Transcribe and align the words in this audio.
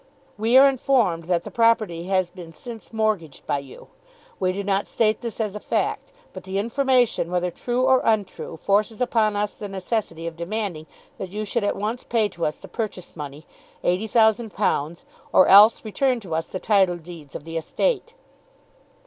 We 0.35 0.57
are 0.57 0.67
informed 0.67 1.25
that 1.25 1.43
the 1.43 1.51
property 1.51 2.05
has 2.07 2.27
been 2.31 2.53
since 2.53 2.91
mortgaged 2.91 3.45
by 3.45 3.59
you. 3.59 3.89
We 4.39 4.51
do 4.51 4.63
not 4.63 4.87
state 4.87 5.21
this 5.21 5.39
as 5.39 5.53
a 5.53 5.59
fact. 5.59 6.11
But 6.33 6.41
the 6.43 6.57
information, 6.57 7.29
whether 7.29 7.51
true 7.51 7.83
or 7.83 8.01
untrue, 8.03 8.57
forces 8.57 8.99
upon 8.99 9.35
us 9.35 9.53
the 9.53 9.69
necessity 9.69 10.25
of 10.25 10.35
demanding 10.35 10.87
that 11.19 11.29
you 11.29 11.45
should 11.45 11.63
at 11.63 11.75
once 11.77 12.03
pay 12.03 12.29
to 12.29 12.47
us 12.47 12.57
the 12.57 12.67
purchase 12.67 13.15
money, 13.15 13.45
£80,000, 13.83 15.03
or 15.31 15.47
else 15.47 15.85
return 15.85 16.19
to 16.21 16.33
us 16.33 16.49
the 16.49 16.59
title 16.59 16.97
deeds 16.97 17.35
of 17.35 17.43
the 17.43 17.55
estate." 17.55 18.15